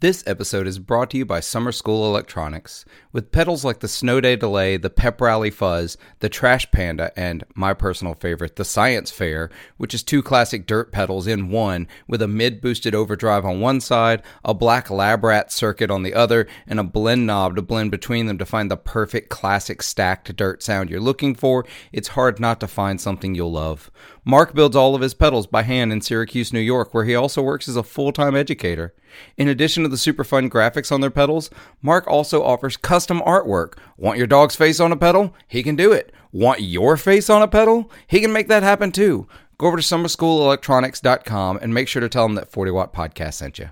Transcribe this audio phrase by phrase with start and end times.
[0.00, 2.84] This episode is brought to you by Summer School Electronics.
[3.10, 7.42] With pedals like the Snow Day Delay, the Pep Rally Fuzz, the Trash Panda, and
[7.56, 12.22] my personal favorite, the Science Fair, which is two classic dirt pedals in one, with
[12.22, 16.46] a mid boosted overdrive on one side, a black lab rat circuit on the other,
[16.68, 20.62] and a blend knob to blend between them to find the perfect classic stacked dirt
[20.62, 23.90] sound you're looking for, it's hard not to find something you'll love.
[24.28, 27.40] Mark builds all of his pedals by hand in Syracuse, New York, where he also
[27.40, 28.94] works as a full time educator.
[29.38, 31.48] In addition to the super fun graphics on their pedals,
[31.80, 33.78] Mark also offers custom artwork.
[33.96, 35.34] Want your dog's face on a pedal?
[35.46, 36.12] He can do it.
[36.30, 37.90] Want your face on a pedal?
[38.06, 39.26] He can make that happen too.
[39.56, 43.58] Go over to summerschoolelectronics.com and make sure to tell him that 40 Watt Podcast sent
[43.58, 43.70] you.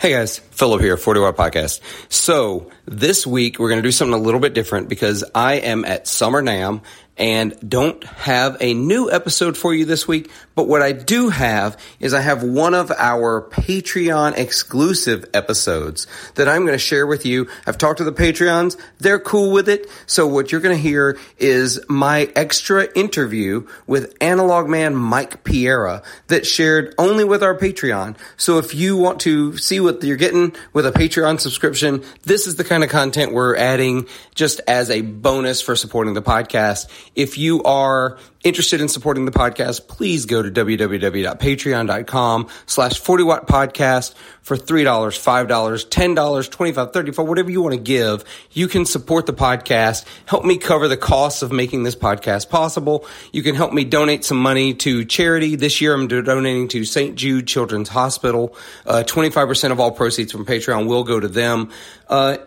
[0.00, 1.82] Hey guys, Phillip here, 40 Watt Podcast.
[2.10, 5.84] So, this week we're going to do something a little bit different because I am
[5.84, 6.80] at Summer NAMM
[7.20, 10.30] and don't have a new episode for you this week.
[10.54, 16.48] But what I do have is I have one of our Patreon exclusive episodes that
[16.48, 17.48] I'm going to share with you.
[17.66, 18.80] I've talked to the Patreons.
[18.98, 19.86] They're cool with it.
[20.06, 26.02] So what you're going to hear is my extra interview with analog man Mike Piera
[26.28, 28.16] that shared only with our Patreon.
[28.38, 32.56] So if you want to see what you're getting with a Patreon subscription, this is
[32.56, 36.86] the kind of content we're adding just as a bonus for supporting the podcast.
[37.14, 43.46] If you are interested in supporting the podcast, please go to www.patreon.com slash 40 watt
[43.46, 48.24] podcast for $3, $5, $10, 25 34 whatever you want to give.
[48.52, 53.04] You can support the podcast, help me cover the costs of making this podcast possible.
[53.32, 55.56] You can help me donate some money to charity.
[55.56, 57.16] This year I'm donating to St.
[57.16, 58.56] Jude Children's Hospital.
[58.86, 61.70] Uh, 25% of all proceeds from Patreon will go to them.
[62.08, 62.38] Uh,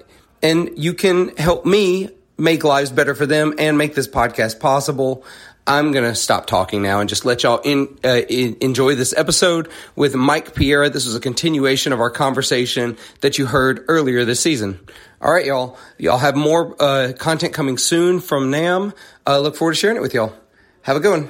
[0.41, 2.09] and you can help me
[2.43, 5.23] make lives better for them and make this podcast possible.
[5.65, 9.13] I'm going to stop talking now and just let y'all in, uh, in, enjoy this
[9.15, 10.91] episode with Mike Piera.
[10.91, 14.77] This is a continuation of our conversation that you heard earlier this season.
[15.21, 15.77] All right, y'all.
[15.97, 18.93] Y'all have more uh, content coming soon from NAMM.
[19.25, 20.33] Uh, look forward to sharing it with y'all.
[20.81, 21.21] Have a good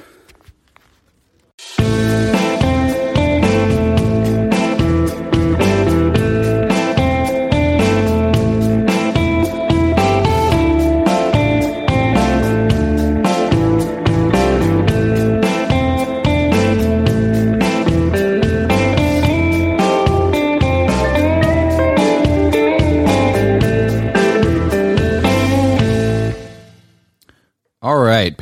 [1.78, 2.33] one.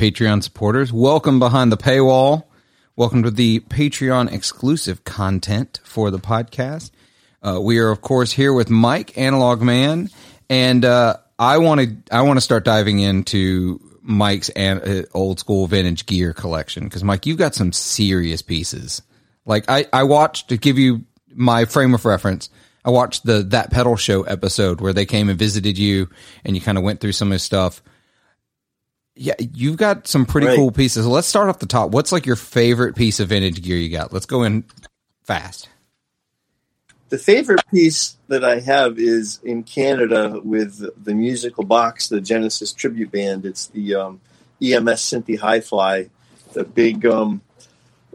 [0.03, 2.43] Patreon supporters, welcome behind the paywall.
[2.97, 6.91] Welcome to the Patreon exclusive content for the podcast.
[7.41, 10.11] Uh, we are, of course, here with Mike, Analog Man,
[10.51, 15.39] and uh, I want to I want to start diving into Mike's an, uh, old
[15.39, 19.03] school vintage gear collection because Mike, you've got some serious pieces.
[19.47, 22.51] Like I, I watched to give you my frame of reference.
[22.85, 26.11] I watched the that pedal show episode where they came and visited you,
[26.45, 27.81] and you kind of went through some of his stuff
[29.15, 30.57] yeah, you've got some pretty right.
[30.57, 31.07] cool pieces.
[31.07, 31.91] Let's start off the top.
[31.91, 34.13] What's like your favorite piece of vintage gear you got?
[34.13, 34.65] Let's go in
[35.25, 35.69] fast.
[37.11, 42.73] The favorite piece that I have is in Canada with the musical box, the Genesis
[42.73, 43.45] tribute band.
[43.45, 44.21] It's the um,
[44.63, 46.09] EMS Synthi Hi-Fi,
[46.55, 47.43] the big um,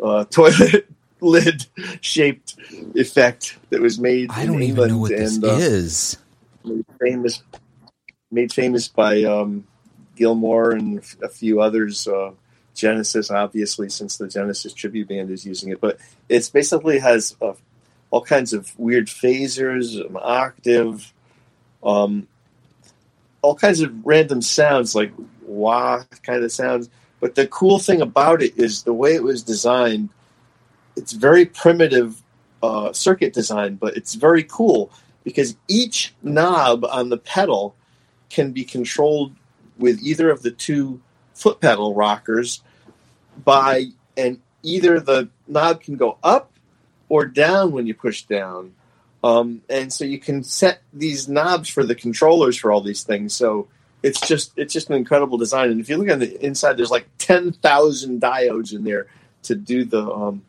[0.01, 0.87] uh, toilet
[1.21, 1.67] lid
[2.01, 2.55] shaped
[2.95, 4.31] effect that was made.
[4.31, 6.17] I don't even know what and, this uh, is.
[6.63, 7.43] Made famous,
[8.31, 9.67] made famous by um,
[10.17, 12.07] Gilmour and a few others.
[12.07, 12.31] Uh,
[12.73, 15.97] Genesis, obviously, since the Genesis tribute band is using it, but
[16.29, 17.53] it's basically has uh,
[18.11, 21.11] all kinds of weird phasers, an octave,
[21.83, 22.27] um,
[23.41, 25.11] all kinds of random sounds like
[25.41, 26.89] wah kind of sounds.
[27.19, 30.09] But the cool thing about it is the way it was designed.
[30.95, 32.21] It's very primitive
[32.61, 34.91] uh, circuit design, but it's very cool
[35.23, 37.75] because each knob on the pedal
[38.29, 39.33] can be controlled
[39.77, 41.01] with either of the two
[41.33, 42.61] foot pedal rockers
[43.43, 46.51] by and either the knob can go up
[47.09, 48.73] or down when you push down.
[49.23, 53.33] Um, and so you can set these knobs for the controllers for all these things.
[53.33, 53.67] So
[54.03, 55.71] it's just it's just an incredible design.
[55.71, 59.07] And if you look on the inside, there's like ten thousand diodes in there
[59.43, 60.43] to do the um,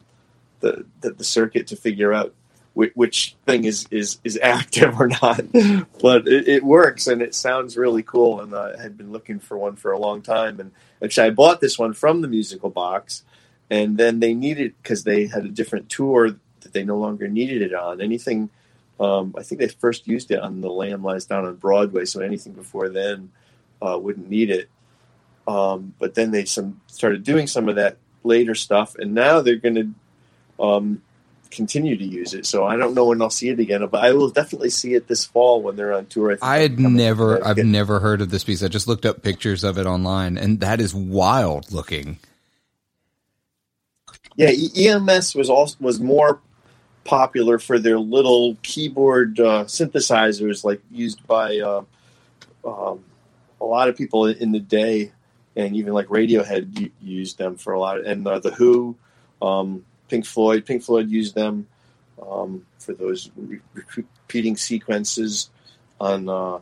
[0.60, 2.34] the, the, the circuit to figure out
[2.94, 5.40] which thing is is is active or not.
[6.00, 8.40] but it, it, works and it sounds really cool.
[8.40, 10.60] And I had been looking for one for a long time.
[10.60, 10.70] And
[11.02, 13.24] actually, I bought this one from the musical box,
[13.70, 17.62] and then they needed because they had a different tour that they no longer needed
[17.62, 18.00] it on.
[18.00, 18.50] Anything,
[19.00, 22.04] um, I think they first used it on the Lamb Lies Down on Broadway.
[22.04, 23.30] So anything before then
[23.82, 24.68] uh, wouldn't need it.
[25.48, 29.56] Um, but then they some started doing some of that later stuff, and now they're
[29.56, 31.02] going to um,
[31.50, 32.46] continue to use it.
[32.46, 35.08] So I don't know when I'll see it again, but I will definitely see it
[35.08, 36.38] this fall when they're on tour.
[36.42, 38.62] I, I had never, I've never heard of this piece.
[38.62, 42.18] I just looked up pictures of it online, and that is wild looking.
[44.36, 46.40] Yeah, EMS was also was more
[47.02, 51.82] popular for their little keyboard uh, synthesizers, like used by uh,
[52.64, 53.02] um,
[53.60, 55.10] a lot of people in the day,
[55.56, 58.96] and even like Radiohead used them for a lot, of, and uh, the Who.
[59.42, 60.64] Um, Pink Floyd.
[60.66, 61.66] Pink Floyd used them
[62.20, 63.60] um, for those re-
[63.96, 65.50] repeating sequences
[66.00, 66.28] on.
[66.28, 66.58] Uh,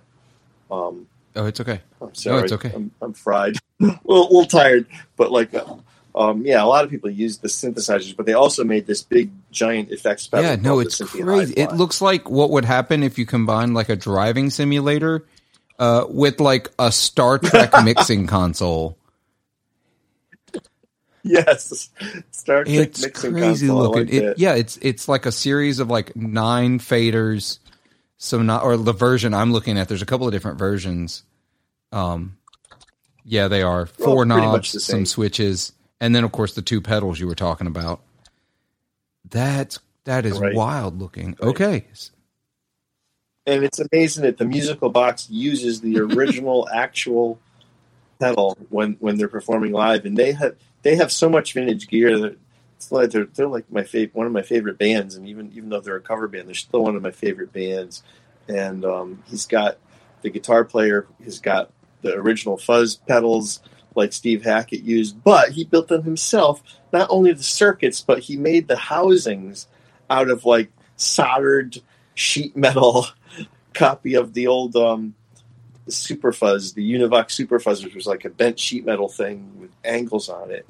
[0.70, 1.06] um,
[1.36, 1.80] oh, it's okay.
[2.00, 2.38] I'm sorry.
[2.38, 2.72] No, it's okay.
[2.74, 3.56] I'm, I'm fried.
[3.80, 5.76] a little, little, tired, but like, uh,
[6.14, 9.30] um, yeah, a lot of people use the synthesizers, but they also made this big
[9.50, 10.46] giant effects pedal.
[10.46, 11.54] Yeah, no, it's crazy.
[11.54, 15.26] It looks like what would happen if you combine like a driving simulator
[15.78, 18.96] uh, with like a Star Trek mixing console.
[21.30, 21.90] yes,
[22.30, 23.90] Star Trek it's mixing crazy console.
[23.90, 24.06] looking.
[24.06, 27.58] Like it, yeah, it's it's like a series of like nine faders.
[28.18, 29.88] So not or the version I'm looking at.
[29.88, 31.22] There's a couple of different versions.
[31.92, 32.38] Um,
[33.24, 37.26] yeah, they are four knobs, some switches, and then of course the two pedals you
[37.26, 38.00] were talking about.
[39.28, 40.54] That's that is right.
[40.54, 41.36] wild looking.
[41.40, 41.48] Right.
[41.48, 41.84] Okay.
[43.46, 47.38] And it's amazing that the musical box uses the original actual
[48.18, 50.56] pedal when when they're performing live, and they have
[50.86, 52.38] they have so much vintage gear that
[52.76, 55.68] it's like they're they're like my favorite one of my favorite bands, and even even
[55.68, 58.04] though they're a cover band, they're still one of my favorite bands.
[58.48, 59.78] And um, he's got
[60.22, 61.72] the guitar player he's got
[62.02, 63.58] the original fuzz pedals
[63.96, 66.62] like Steve Hackett used, but he built them himself.
[66.92, 69.66] Not only the circuits, but he made the housings
[70.08, 71.78] out of like soldered
[72.14, 73.06] sheet metal
[73.74, 75.16] copy of the old um,
[75.88, 79.70] Super Fuzz, the Univox Super Fuzz, which was like a bent sheet metal thing with
[79.84, 80.64] angles on it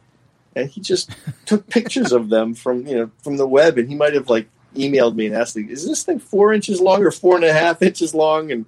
[0.56, 1.14] and he just
[1.44, 4.48] took pictures of them from you know from the web, and he might have like
[4.74, 7.52] emailed me and asked me, "Is this thing four inches long or four and a
[7.52, 8.64] half inches long?" and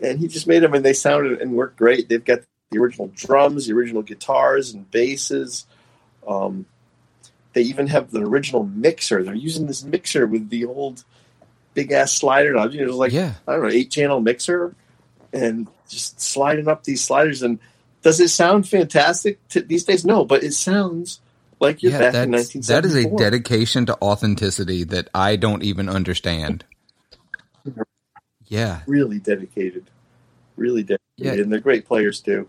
[0.00, 2.08] and he just made them, and they sounded and worked great.
[2.08, 2.40] They've got
[2.70, 5.66] the original drums, the original guitars and basses.
[6.28, 6.66] Um,
[7.54, 9.22] they even have the original mixer.
[9.22, 11.04] They're using this mixer with the old
[11.72, 12.72] big ass slider knob.
[12.72, 13.34] You know, like yeah.
[13.48, 14.74] I don't know, eight channel mixer,
[15.32, 17.58] and just sliding up these sliders and
[18.04, 20.04] does it sound fantastic to, these days?
[20.04, 21.20] No, but it sounds
[21.58, 22.76] like you're yeah, back in 1974.
[22.76, 26.64] That is a dedication to authenticity that I don't even understand.
[28.46, 29.90] Yeah, really dedicated,
[30.56, 31.32] really dedicated, yeah.
[31.32, 32.46] and they're great players too.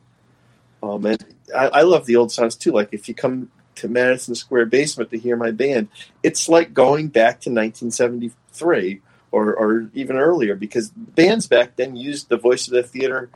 [0.83, 1.25] Um, and
[1.55, 2.73] I, I love the old songs too.
[2.73, 5.87] Like if you come to Madison Square Basement to hear my band,
[6.21, 9.01] it's like going back to 1973
[9.31, 13.29] or, or even earlier because bands back then used the voice of the theater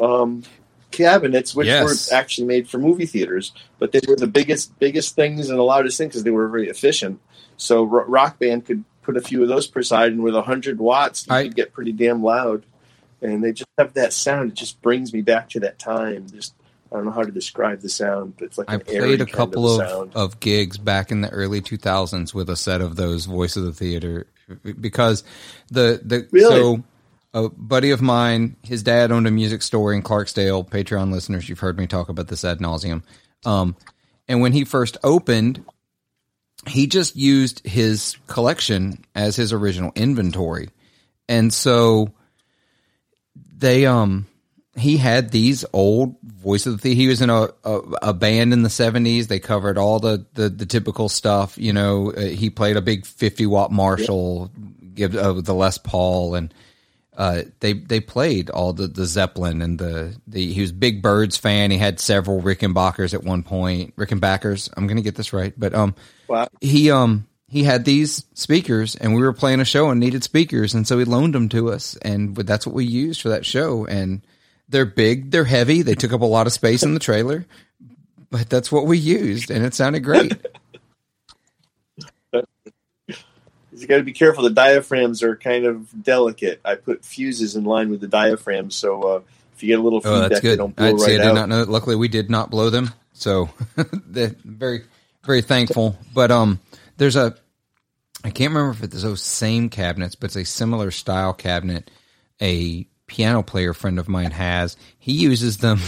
[0.00, 0.44] um,
[0.96, 2.10] cabinets, which yes.
[2.10, 5.62] were actually made for movie theaters, but they were the biggest biggest things and the
[5.62, 7.20] loudest things because they were very efficient.
[7.56, 11.26] So Rock Band could put a few of those per side, and with hundred watts,
[11.26, 12.64] you I, could get pretty damn loud.
[13.22, 14.50] And they just have that sound.
[14.50, 16.28] It just brings me back to that time.
[16.30, 16.54] Just
[16.92, 19.80] I don't know how to describe the sound, but it's like I played a couple
[19.80, 23.56] of, of, of gigs back in the early 2000s with a set of those Voice
[23.56, 24.26] of the Theater
[24.80, 25.24] because
[25.70, 26.54] the the really?
[26.54, 26.84] so
[27.36, 30.66] a buddy of mine, his dad owned a music store in Clarksdale.
[30.66, 33.02] Patreon listeners, you've heard me talk about this ad nauseum.
[33.44, 33.76] Um,
[34.26, 35.62] and when he first opened,
[36.66, 40.70] he just used his collection as his original inventory.
[41.28, 42.14] And so
[43.54, 44.26] they, um,
[44.74, 46.94] he had these old voice of the.
[46.94, 49.26] He was in a, a, a, band in the seventies.
[49.26, 51.58] They covered all the, the, the typical stuff.
[51.58, 54.50] You know, uh, he played a big 50 watt Marshall,
[54.94, 56.52] give uh, the Les Paul and,
[57.16, 61.36] uh, they they played all the, the Zeppelin and the, the he was big Byrds
[61.36, 61.70] fan.
[61.70, 63.96] He had several Rickenbackers at one point.
[63.96, 64.68] Rickenbackers.
[64.76, 65.94] I'm gonna get this right, but um,
[66.28, 66.48] wow.
[66.60, 70.74] he um he had these speakers, and we were playing a show and needed speakers,
[70.74, 73.86] and so he loaned them to us, and that's what we used for that show.
[73.86, 74.20] And
[74.68, 77.46] they're big, they're heavy, they took up a lot of space in the trailer,
[78.30, 80.34] but that's what we used, and it sounded great.
[83.82, 84.44] you got to be careful.
[84.44, 86.60] The diaphragms are kind of delicate.
[86.64, 89.20] I put fuses in line with the diaphragms, so uh,
[89.54, 90.56] if you get a little feedback, oh, that's good.
[90.56, 91.62] don't blow I'd right I did not know.
[91.62, 94.84] Luckily, we did not blow them, so very
[95.24, 95.98] very thankful.
[96.14, 96.60] But um,
[96.96, 97.36] there's a
[98.24, 101.90] I can't remember if it's those same cabinets, but it's a similar style cabinet.
[102.42, 104.76] A piano player friend of mine has.
[104.98, 105.80] He uses them.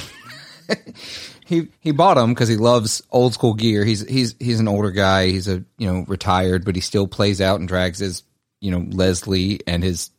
[1.46, 3.84] he he bought them because he loves old school gear.
[3.84, 5.28] He's he's he's an older guy.
[5.28, 8.22] He's a you know retired, but he still plays out and drags his
[8.60, 10.10] you know Leslie and his.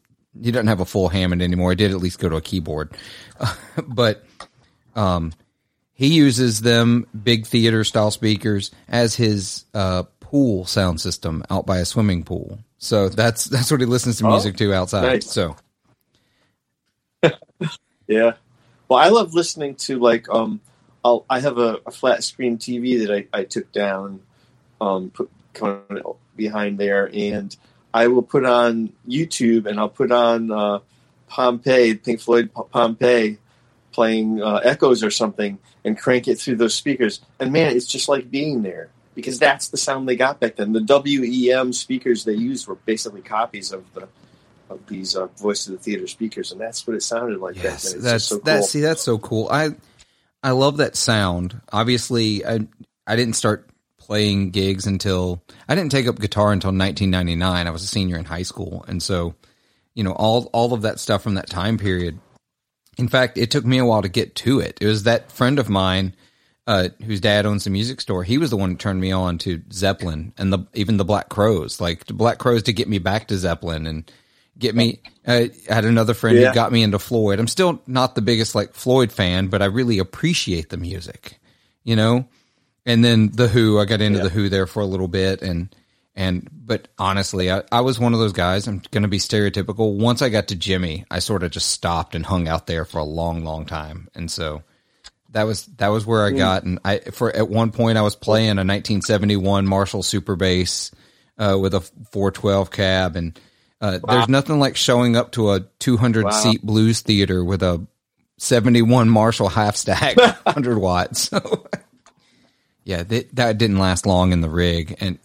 [0.41, 1.71] He doesn't have a full Hammond anymore.
[1.71, 2.95] He did at least go to a keyboard,
[3.87, 4.23] but
[4.95, 5.33] um,
[5.93, 11.79] he uses them big theater style speakers as his uh, pool sound system out by
[11.79, 12.59] a swimming pool.
[12.77, 15.01] So that's that's what he listens to music to outside.
[15.01, 15.29] nice.
[15.29, 15.55] So
[18.07, 18.33] Yeah.
[18.89, 20.61] Well, I love listening to like um,
[21.05, 24.21] I'll, I have a, a flat screen TV that I, I took down,
[24.81, 27.55] um, put kind of behind there, and
[27.93, 30.79] I will put on YouTube and I'll put on uh,
[31.27, 33.37] Pompeii, Pink Floyd P- Pompeii,
[33.91, 37.21] playing uh, Echoes or something, and crank it through those speakers.
[37.39, 40.73] And man, it's just like being there because that's the sound they got back then.
[40.73, 44.07] The WEM speakers they used were basically copies of the
[44.69, 47.61] of these uh, voice of the theater speakers, and that's what it sounded like.
[47.61, 47.93] yes.
[47.93, 48.59] That's so that.
[48.59, 48.63] cool.
[48.63, 49.47] See, that's so cool.
[49.49, 49.69] I
[50.43, 51.59] I love that sound.
[51.71, 52.59] Obviously, I
[53.05, 57.67] I didn't start playing gigs until I didn't take up guitar until 1999.
[57.67, 59.35] I was a senior in high school, and so
[59.93, 62.19] you know all all of that stuff from that time period.
[62.97, 64.77] In fact, it took me a while to get to it.
[64.81, 66.13] It was that friend of mine
[66.69, 68.23] uh, whose dad owns a music store.
[68.23, 71.27] He was the one who turned me on to Zeppelin and the even the Black
[71.27, 71.81] Crowes.
[71.81, 74.11] Like the Black Crowes to get me back to Zeppelin and
[74.59, 74.99] get me.
[75.25, 76.49] I had another friend Yeah.
[76.49, 77.39] who got me into Floyd.
[77.39, 81.39] I'm still not the biggest like Floyd fan, but I really appreciate the music,
[81.83, 82.27] you know.
[82.85, 84.23] And then the Who, I got into Yeah.
[84.25, 85.73] the Who there for a little bit, and
[86.15, 88.67] and but honestly, I, I was one of those guys.
[88.67, 89.95] I'm going to be stereotypical.
[89.97, 92.97] Once I got to Jimmy, I sort of just stopped and hung out there for
[92.97, 94.63] a long, long time, and so
[95.31, 96.63] that was that was where I got.
[96.63, 100.91] And I for at one point I was playing a 1971 Marshall Super Bass
[101.37, 103.39] uh, with a 412 cab, and
[103.81, 106.31] uh, there's nothing like showing up to a 200 Wow.
[106.31, 107.85] seat blues theater with a
[108.37, 111.29] 71 Marshall half stack 100 watts.
[111.29, 111.67] So
[112.83, 115.19] yeah, that, that didn't last long in the rig, and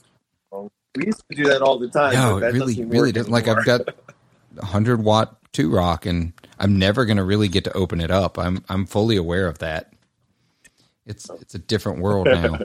[0.94, 2.14] We used to do that all the time.
[2.14, 3.32] no, it really, doesn't really doesn't.
[3.32, 3.82] Like I've got
[4.62, 8.38] hundred watt two rock, and I'm never going to really get to open it up.
[8.38, 9.92] I'm I'm fully aware of that.
[11.06, 12.58] It's it's a different world now.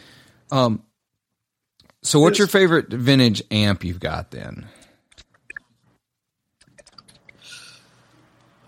[0.50, 0.82] um.
[2.02, 4.66] So, what's your favorite vintage amp you've got then?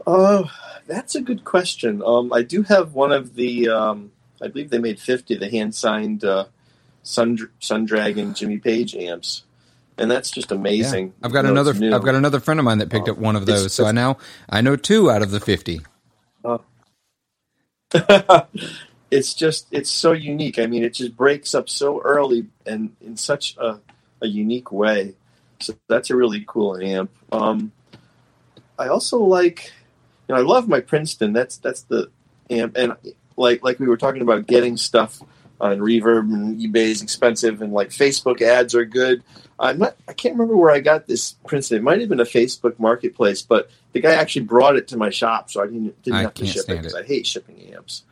[0.06, 0.50] Oh,
[0.86, 2.02] that's a good question.
[2.04, 3.68] Um, I do have one of the.
[3.68, 6.46] Um, I believe they made fifty the hand signed uh,
[7.02, 9.44] Sun Sundragon Jimmy Page amps,
[9.98, 11.14] and that's just amazing.
[11.22, 11.72] I've got another.
[11.72, 13.72] I've got another friend of mine that picked up one of It's- those.
[13.74, 14.18] So I now
[14.48, 15.80] I know two out of the fifty.
[19.10, 20.58] it's just it's so unique.
[20.58, 23.78] I mean, it just breaks up so early and in such a,
[24.22, 25.14] a unique way.
[25.60, 27.10] So that's a really cool amp.
[27.30, 27.70] Um,
[28.78, 29.70] I also like,
[30.28, 31.32] you know, I love my Princeton.
[31.32, 32.10] That's that's the
[32.50, 32.94] amp, and
[33.36, 35.20] like like we were talking about getting stuff
[35.60, 39.22] on Reverb and eBay is expensive, and like Facebook ads are good.
[39.58, 39.96] I'm not.
[40.08, 41.78] I can't remember where I got this Princeton.
[41.78, 45.10] It might have been a Facebook Marketplace, but the guy actually brought it to my
[45.10, 46.94] shop, so I didn't didn't I have to ship it because.
[46.94, 48.02] I hate shipping amps.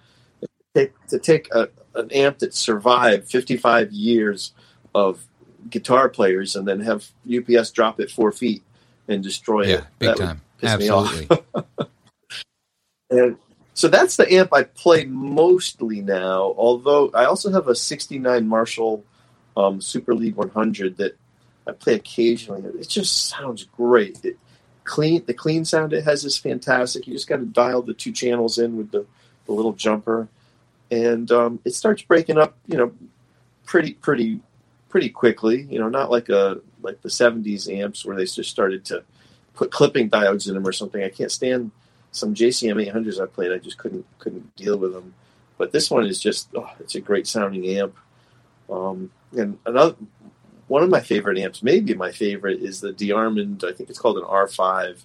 [0.74, 4.52] Take, to take a, an amp that survived 55 years
[4.94, 5.24] of
[5.68, 8.62] guitar players and then have UPS drop it four feet
[9.08, 9.84] and destroy Yeah, it.
[9.98, 10.40] big that time.
[10.58, 11.12] piss me off.
[11.12, 11.44] Absolutely.
[13.10, 13.36] And
[13.74, 16.54] so that's the amp I play mostly now.
[16.56, 19.04] Although I also have a '69 Marshall
[19.56, 21.16] um, Super Lead 100 that
[21.66, 22.62] I play occasionally.
[22.78, 24.24] It just sounds great.
[24.24, 24.38] It,
[24.84, 27.06] clean, the clean sound it has is fantastic.
[27.06, 29.06] You just got to dial the two channels in with the,
[29.46, 30.28] the little jumper,
[30.90, 32.56] and um, it starts breaking up.
[32.66, 32.92] You know,
[33.66, 34.40] pretty pretty
[34.88, 35.62] pretty quickly.
[35.62, 39.04] You know, not like a like the '70s amps where they just started to
[39.54, 41.02] put clipping diodes in them or something.
[41.02, 41.70] I can't stand
[42.12, 45.14] some JCM 800s I played, I just couldn't couldn't deal with them.
[45.58, 47.96] But this one is just oh, it's a great sounding amp.
[48.68, 49.96] Um, and another
[50.68, 53.64] one of my favorite amps, maybe my favorite, is the DeArmond.
[53.64, 55.02] I think it's called an R5.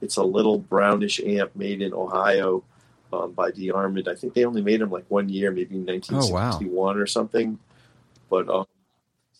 [0.00, 2.62] It's a little brownish amp made in Ohio
[3.12, 4.06] um, by DeArmond.
[4.06, 7.58] I think they only made them like one year, maybe in 1961 or something.
[8.28, 8.66] But um,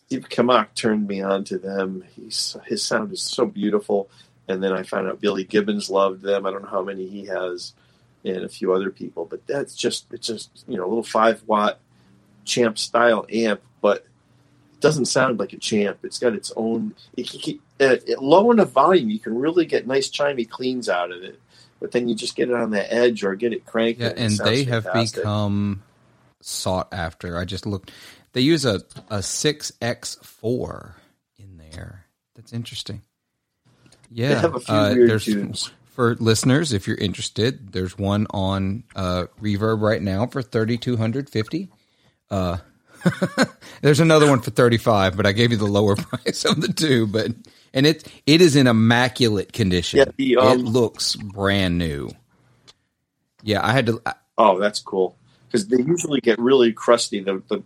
[0.07, 2.03] Steve Kimock turned me on to them.
[2.17, 4.09] He's his sound is so beautiful
[4.49, 6.47] and then I found out Billy Gibbons loved them.
[6.47, 7.75] I don't know how many he has,
[8.25, 9.27] and a few other people.
[9.27, 11.79] But that's just it's just you know a little five watt
[12.45, 15.99] champ style amp, but it doesn't sound like a champ.
[16.03, 16.95] It's got its own.
[17.17, 21.23] It, it, it, low enough volume, you can really get nice chimey cleans out of
[21.23, 21.39] it.
[21.81, 24.01] But then you just get it on the edge or get it cranked.
[24.01, 25.23] Yeah, and sounds they have fantastic.
[25.23, 25.83] become
[26.41, 27.37] sought after.
[27.37, 27.93] I just looked.
[28.33, 30.97] They use a a six X four
[31.37, 32.07] in there.
[32.35, 33.03] That's interesting.
[34.11, 35.71] Yeah, have a few uh, there's tunes.
[35.91, 37.73] for listeners if you're interested.
[37.73, 41.69] There's one on uh, Reverb right now for thirty two hundred fifty.
[42.31, 42.59] Uh,
[43.83, 46.73] there's another one for thirty five, but I gave you the lower price of the
[46.73, 47.07] two.
[47.07, 47.33] But
[47.75, 49.99] and it it is in immaculate condition.
[49.99, 52.11] Yeah, the, um, it looks brand new.
[53.43, 54.01] Yeah, I had to.
[54.07, 55.17] I- Oh, that's cool
[55.49, 57.19] because they usually get really crusty.
[57.19, 57.65] The, the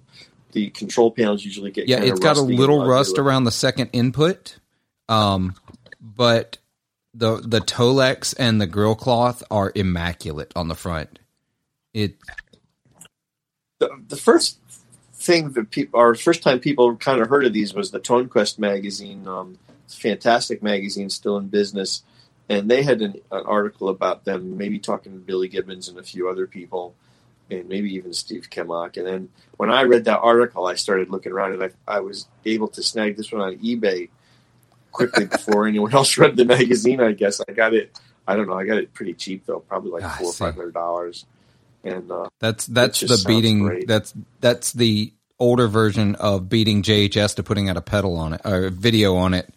[0.53, 4.57] the control panels usually get Yeah, it's got a little rust around the second input,
[5.07, 5.55] um,
[6.03, 6.59] but
[7.15, 11.21] the the Tolex and the grill cloth are immaculate on the front.
[11.95, 12.17] It
[13.79, 14.59] the, the first
[15.15, 18.29] thing that people, our first time people kind of heard of these was the Tone
[18.29, 19.27] Quest magazine.
[19.29, 22.03] Um, fantastic magazine, still in business,
[22.49, 26.03] and they had an, an article about them, maybe talking to Billy Gibbons and a
[26.03, 26.95] few other people,
[27.51, 28.97] and maybe even Steve Kimock.
[28.97, 29.29] And then
[29.59, 32.83] when I read that article, I started looking around, and I, I was able to
[32.83, 34.09] snag this one on eBay
[34.93, 37.01] quickly before anyone else read the magazine.
[37.01, 37.99] I guess I got it.
[38.27, 38.55] I don't know.
[38.55, 41.27] I got it pretty cheap though, probably like Ah, I four or five hundred dollars.
[41.85, 43.65] And uh, that's that's the beating.
[43.65, 43.89] great.
[43.89, 48.41] That's that's the older version of beating JHS to putting out a pedal on it
[48.45, 49.53] or a video on it.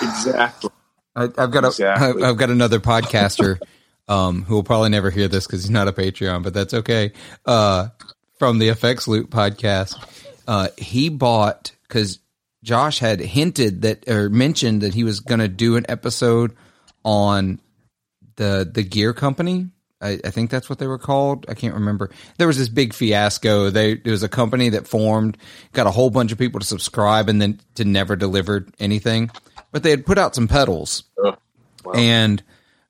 [0.00, 0.70] exactly.
[1.16, 2.22] I, I've got a Exactly.
[2.22, 3.60] have got another podcaster
[4.08, 7.12] um, who will probably never hear this because he's not a Patreon, but that's okay.
[7.46, 7.88] Uh,
[8.38, 9.96] from the Effects Loop podcast,
[10.48, 12.18] uh, he bought because
[12.64, 16.56] Josh had hinted that or mentioned that he was going to do an episode
[17.04, 17.60] on
[18.36, 19.68] the the gear company.
[20.00, 21.46] I, I think that's what they were called.
[21.48, 22.10] I can't remember.
[22.38, 23.70] There was this big fiasco.
[23.70, 25.36] They there was a company that formed,
[25.72, 29.30] got a whole bunch of people to subscribe, and then to never delivered anything.
[29.70, 31.38] But they had put out some pedals Ugh.
[31.84, 31.92] Wow.
[31.92, 32.42] and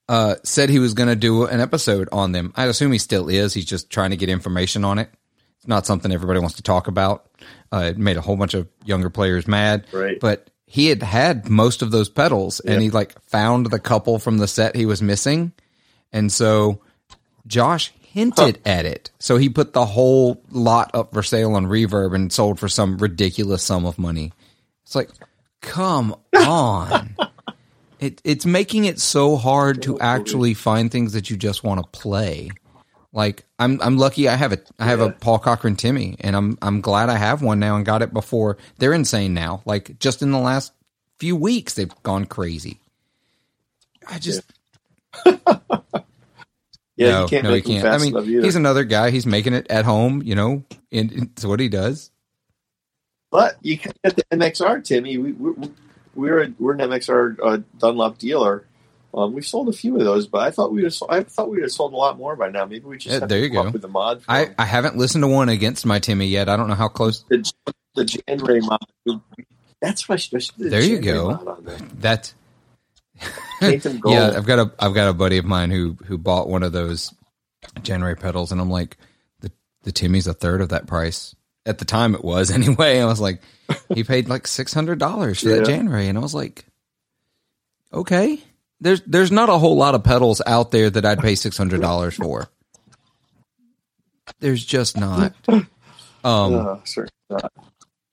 [0.09, 2.52] uh, said he was going to do an episode on them.
[2.57, 3.54] I assume he still is.
[3.54, 5.11] He's just trying to get information on it.
[5.64, 7.25] It's not something everybody wants to talk about.
[7.73, 9.87] Uh, it made a whole bunch of younger players mad.
[9.92, 10.21] Right.
[10.21, 14.37] But he had had most of those pedals, and he like found the couple from
[14.37, 15.52] the set he was missing,
[16.12, 16.83] and so
[17.47, 19.11] Josh hinted at it.
[19.18, 22.99] So he put the whole lot up for sale on Reverb and sold for some
[22.99, 24.35] ridiculous sum of money.
[24.83, 25.09] It's like,
[25.62, 27.16] come on.
[28.00, 31.99] It, it's making it so hard to actually find things that you just want to
[31.99, 32.50] play.
[33.14, 36.59] Like I'm I'm lucky I have a I have a Paul Cochrane Timmy and I'm
[36.61, 39.62] I'm glad I have one now and got it before they're insane now.
[39.64, 40.73] Like just in the last
[41.18, 42.80] few weeks they've gone crazy.
[44.09, 44.42] I just
[45.25, 45.37] Yeah,
[46.99, 47.86] no, you can't no, make he can't.
[47.86, 49.10] I mean, he's another guy.
[49.10, 52.10] He's making it at home, you know, and it's what he does.
[53.30, 55.19] but you can get the MXR, Timmy.
[55.19, 55.71] We, we,
[56.17, 58.65] we're a, we're an MXR uh, Dunlop dealer.
[59.14, 61.62] Um, we've sold a few of those, but I thought have sold, I thought we'd
[61.62, 62.64] have sold a lot more by now.
[62.66, 63.68] Maybe we just Yeah, there to you come go.
[63.68, 64.22] up with the mod.
[64.28, 64.54] I, them.
[64.58, 66.48] I haven't listened to one against my Timmy yet.
[66.48, 67.24] I don't know how close.
[67.28, 67.52] the
[67.94, 68.80] the Jan Ray mod.
[69.80, 71.28] That's what I should the There you go.
[71.28, 71.78] mod on there.
[71.94, 72.34] That's
[73.60, 74.14] Paint them gold.
[74.14, 74.34] yeah.
[74.36, 77.14] I've got a I've got a buddy of mine who who bought one of those
[77.82, 78.96] Jan Ray pedals, and I'm like,
[79.40, 79.52] the
[79.84, 81.34] the Timmy's a third of that price.
[81.66, 83.00] At the time, it was anyway.
[83.00, 83.40] I was like,
[83.94, 85.62] he paid like six hundred dollars for that Yeah.
[85.76, 86.64] Jan Ray, and I was like,
[87.92, 88.42] okay.
[88.84, 91.80] There's there's not a whole lot of pedals out there that I'd pay six hundred
[91.80, 92.49] dollars for.
[94.40, 95.32] There's just not.
[95.49, 97.52] Um, Uh, certainly not.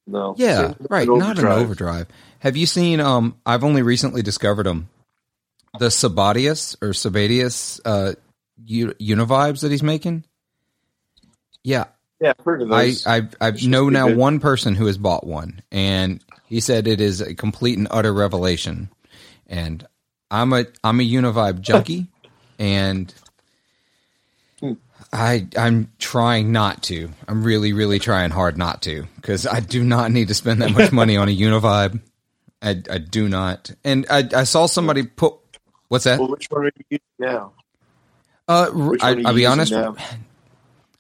[0.08, 0.34] No.
[0.38, 1.08] yeah, right.
[1.08, 2.08] Not an overdrive.
[2.40, 3.00] Have you seen?
[3.00, 4.90] Um, I've only recently discovered them.
[5.80, 8.14] The Sabatius or Sabatius uh,
[8.66, 10.26] Univibes that he's making.
[11.64, 11.86] Yeah,
[12.20, 13.08] Yeah, I've heard of I those.
[13.08, 14.18] I I Those know now good.
[14.18, 18.14] one person who has bought one, and he said it is a complete and utter
[18.14, 18.90] revelation.
[19.48, 19.86] And
[20.32, 22.08] I'm a I'm a Univibe junkie,
[22.60, 23.14] and.
[25.14, 27.10] I I'm trying not to.
[27.28, 30.72] I'm really really trying hard not to because I do not need to spend that
[30.72, 32.00] much money on a Univibe.
[32.62, 33.72] I I do not.
[33.84, 35.34] And I I saw somebody put
[35.90, 36.18] what's that?
[36.20, 37.52] well, which one are you using now?
[38.48, 39.74] Uh, I, one are you I'll be honest.
[39.74, 39.98] now?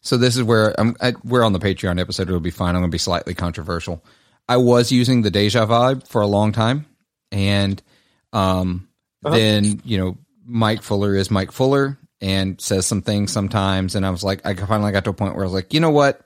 [0.02, 0.96] So this is where I'm.
[1.00, 2.28] I, we're on the Patreon episode.
[2.28, 2.70] It'll be fine.
[2.70, 4.04] I'm going to be slightly controversial.
[4.50, 6.88] I was using the Deja Vibe for a long time,
[7.32, 7.82] and
[8.34, 8.88] um,
[9.23, 9.36] Uh-huh.
[9.36, 14.10] then you know Mike Fuller is Mike Fuller and says some things sometimes, and I
[14.10, 16.21] was like, I finally got to a point where I was like, you know what,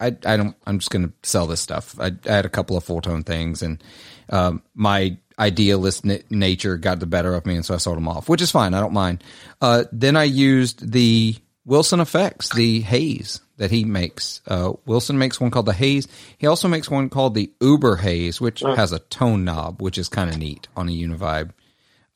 [0.00, 0.54] I I don't.
[0.66, 1.98] I'm just going to sell this stuff.
[2.00, 3.82] I, I had a couple of Fulltone things, and
[4.30, 8.08] um, my idealist n- nature got the better of me, and so I sold them
[8.08, 8.74] off, which is fine.
[8.74, 9.22] I don't mind.
[9.60, 14.40] Uh, then I used the Wilson Effects, the Haze that he makes.
[14.46, 16.06] Uh, Wilson makes one called the Haze.
[16.38, 20.08] He also makes one called the Uber Haze, which has a tone knob, which is
[20.08, 21.50] kind of neat on a Univibe.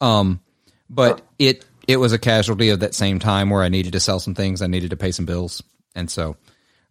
[0.01, 0.41] Um,
[0.89, 4.21] but it it was a casualty of that same time where I needed to sell
[4.21, 5.63] some things, I needed to pay some bills,
[5.95, 6.37] and so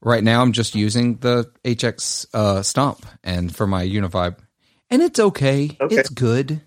[0.02, 4.38] right now I'm just using the HX uh, Stomp and for my Univibe,
[4.90, 5.78] and it's okay.
[5.80, 5.96] Okay.
[5.96, 6.62] It's good.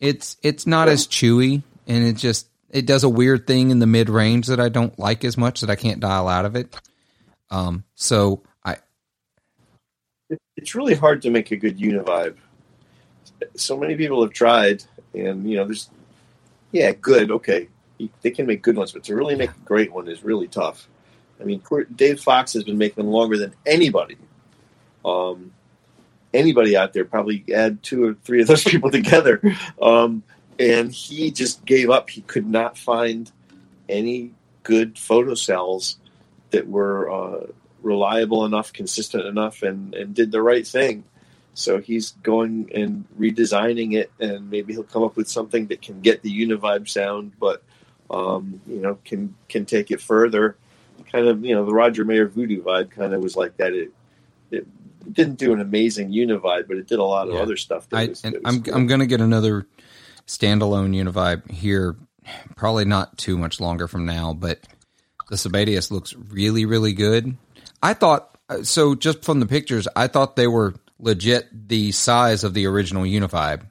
[0.00, 3.86] It's it's not as chewy, and it just it does a weird thing in the
[3.86, 6.74] mid range that I don't like as much that I can't dial out of it.
[7.50, 8.76] Um, so I
[10.30, 12.36] It- It's really hard to make a good Univibe.
[13.56, 15.90] So many people have tried, and you know, there's
[16.72, 17.68] yeah, good, okay.
[18.22, 20.88] They can make good ones, but to really make a great one is really tough.
[21.40, 21.62] I mean,
[21.94, 24.16] Dave Fox has been making them longer than anybody.
[25.04, 25.52] Um,
[26.34, 29.40] anybody out there probably add two or three of those people together.
[29.80, 30.22] Um,
[30.58, 32.10] and he just gave up.
[32.10, 33.30] He could not find
[33.88, 35.96] any good photo cells
[36.50, 37.46] that were uh,
[37.82, 41.04] reliable enough, consistent enough, and, and did the right thing.
[41.58, 46.00] So he's going and redesigning it, and maybe he'll come up with something that can
[46.00, 47.64] get the Univibe sound, but
[48.10, 50.56] um, you know can can take it further.
[51.10, 53.72] Kind of you know the Roger Mayer Voodoo vibe kind of was like that.
[53.72, 53.90] It
[54.52, 54.66] it
[55.12, 57.40] didn't do an amazing Univibe, but it did a lot of Yeah.
[57.40, 57.88] other stuff.
[57.88, 58.74] That I, was, and I'm good.
[58.74, 59.66] I'm going to get another
[60.28, 61.96] standalone Univibe here,
[62.56, 64.32] probably not too much longer from now.
[64.32, 64.60] But
[65.28, 67.36] the Sabbadius looks really really good.
[67.82, 68.94] I thought uh, so.
[68.94, 73.62] Just from the pictures, I thought they were legit the size of the original Univibe.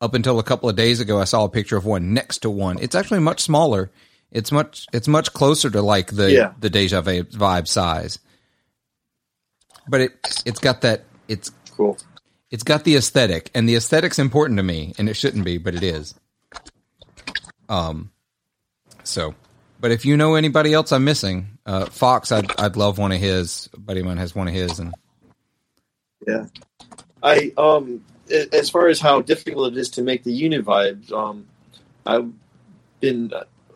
[0.00, 2.50] Up until a couple of days ago, I saw a picture of one next to
[2.50, 2.78] one.
[2.80, 3.90] It's actually much smaller.
[4.30, 6.52] It's much it's much closer to like the Yeah.
[6.60, 8.18] the Deja Vi- Vibe size.
[9.88, 11.96] But it it's got that it's cool.
[12.50, 15.74] it's got the aesthetic, and the aesthetic's important to me, and it shouldn't be, but
[15.74, 16.14] it is.
[17.68, 18.10] Um,
[19.04, 19.34] so,
[19.80, 23.20] but if you know anybody else I'm missing, uh, Fox, I'd I'd love one of
[23.20, 23.68] his.
[23.74, 24.94] A buddy of mine has one of his, and
[26.26, 26.46] Yeah,
[27.22, 28.04] I um
[28.52, 31.46] as far as how difficult it is to make the Univibe, um,
[32.04, 32.30] I've
[33.00, 33.32] been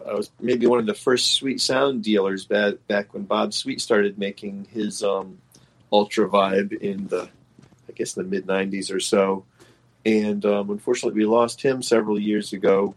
[0.06, 3.80] I was maybe one of the first Sweet Sound dealers back back when Bob Sweet
[3.80, 5.38] started making his um
[5.92, 7.28] Ultra Vibe in the
[7.88, 9.44] I guess the mid '90s or so,
[10.04, 12.94] and um, unfortunately we lost him several years ago,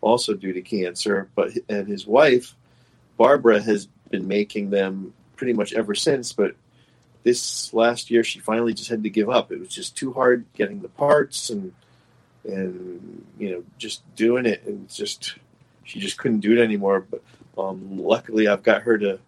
[0.00, 1.28] also due to cancer.
[1.34, 2.54] But and his wife
[3.20, 6.54] Barbara has been making them pretty much ever since, but
[7.22, 9.52] this last year she finally just had to give up.
[9.52, 11.72] It was just too hard getting the parts and
[12.44, 15.34] and you know just doing it and just
[15.84, 17.04] she just couldn't do it anymore.
[17.10, 17.22] But
[17.58, 19.18] um, luckily, I've got her to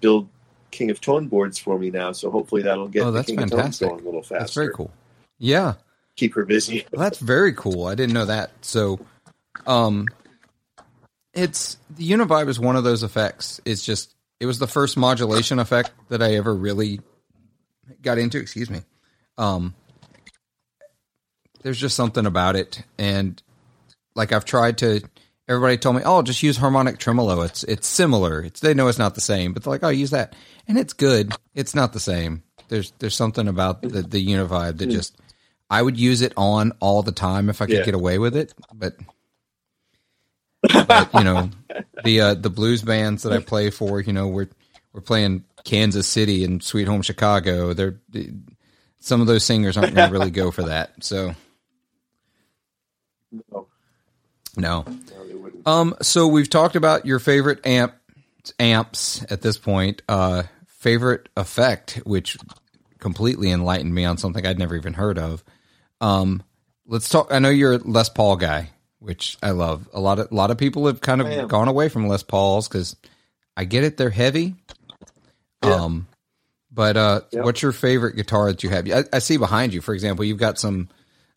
[0.00, 0.28] build
[0.70, 3.42] King of Tone boards for me now, so hopefully that'll get Oh, the that's King
[3.42, 3.88] of fantastic.
[3.88, 4.38] Tones going a little faster.
[4.38, 4.90] that's very cool.
[5.38, 5.74] Yeah,
[6.16, 6.86] Keep her busy.
[6.92, 7.86] well, that's very cool.
[7.86, 8.52] I didn't know that.
[8.62, 9.00] So,
[9.66, 10.06] um,
[11.32, 13.60] it's the Univibe is one of those effects.
[13.64, 17.00] It's just it was the first modulation effect that I ever really
[18.02, 18.38] got into.
[18.38, 18.80] Excuse me.
[19.38, 19.74] Um,
[21.62, 23.42] there's just something about it, and
[24.14, 25.02] like I've tried to.
[25.46, 27.42] Everybody told me, "Oh, just use harmonic tremolo.
[27.42, 28.42] It's it's similar.
[28.42, 30.34] It's they know it's not the same, but they're like, oh, use that,
[30.66, 31.32] and it's good.
[31.54, 32.42] It's not the same.
[32.68, 35.18] There's there's something about the the Univibe that just
[35.68, 37.84] I would use it on all the time if I could Yeah.
[37.84, 38.96] get away with it, but.
[40.88, 41.50] but, you know
[42.04, 44.00] the uh, the blues bands that I play for.
[44.00, 44.48] You know we're
[44.94, 47.72] we're playing Kansas City and Sweet Home Chicago.
[47.72, 47.96] They're
[49.00, 50.92] some of those singers aren't going to really go for that.
[51.02, 51.34] So
[53.32, 53.66] No,
[54.56, 54.84] no.
[54.86, 55.50] no.
[55.66, 55.94] Um.
[56.02, 57.94] So we've talked about your favorite amp
[58.58, 60.02] amps at this point.
[60.08, 62.36] Uh, favorite effect, which
[62.98, 65.42] completely enlightened me on something I'd never even heard of.
[66.00, 66.42] Um.
[66.86, 67.28] Let's talk.
[67.30, 69.88] I know you're a Les Paul guy, which I love.
[69.94, 72.68] A lot of a lot of people have kind of gone away from Les Pauls
[72.68, 72.94] because
[73.56, 74.54] I get it; they're heavy.
[75.64, 75.84] Yeah.
[75.84, 76.06] Um.
[76.72, 77.44] But uh, Yep.
[77.44, 78.90] what's your favorite guitar that you have?
[78.90, 80.88] I, I see behind you, for example, you've got some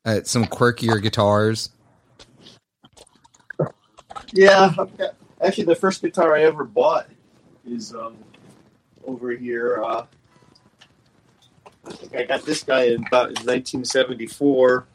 [0.04, 1.70] uh, some quirkier guitars.
[4.34, 7.08] Yeah, got, actually, the first guitar I ever bought
[7.66, 8.18] is um,
[9.06, 9.84] over here.
[9.84, 10.06] Uh,
[11.86, 14.86] I think I got this guy in about 1974,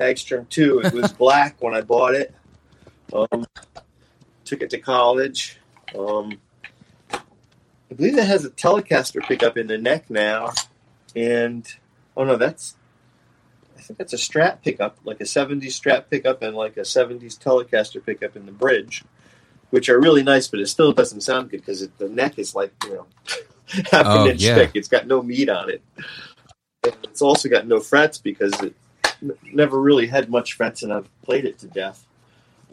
[0.00, 0.80] Hagstrom 2.
[0.80, 2.34] It was black when I bought it.
[3.12, 3.44] Um,
[4.44, 5.58] took it to college.
[5.96, 6.40] Um,
[7.92, 10.52] I believe it has a Telecaster pickup in the neck now,
[11.14, 11.66] and
[12.16, 12.74] oh no, that's
[13.76, 17.36] I think that's a Strat pickup, like a 70s Strat pickup and like a 70s
[17.38, 19.04] Telecaster pickup in the bridge,
[19.68, 22.72] which are really nice, but it still doesn't sound good because the neck is like,
[22.84, 23.06] you know,
[23.90, 24.54] half Oh, an inch yeah.
[24.54, 24.70] thick.
[24.72, 25.82] It's got no meat on it.
[26.84, 28.74] And it's also got no frets because it
[29.22, 32.06] n- never really had much frets and I've played it to death.